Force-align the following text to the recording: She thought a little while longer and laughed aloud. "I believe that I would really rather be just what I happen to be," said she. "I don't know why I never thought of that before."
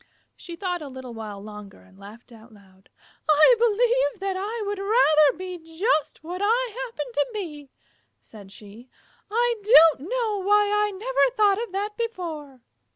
She 0.35 0.55
thought 0.55 0.81
a 0.81 0.87
little 0.89 1.13
while 1.13 1.43
longer 1.43 1.81
and 1.81 1.95
laughed 1.99 2.31
aloud. 2.31 2.89
"I 3.29 3.55
believe 3.59 4.19
that 4.19 4.35
I 4.35 4.63
would 4.65 4.79
really 4.79 4.99
rather 5.29 5.37
be 5.63 5.77
just 5.77 6.23
what 6.23 6.41
I 6.43 6.73
happen 6.73 7.05
to 7.13 7.27
be," 7.35 7.69
said 8.19 8.51
she. 8.51 8.89
"I 9.29 9.61
don't 9.61 10.09
know 10.09 10.39
why 10.41 10.71
I 10.73 10.89
never 10.89 11.35
thought 11.37 11.61
of 11.63 11.71
that 11.73 11.95
before." 11.99 12.61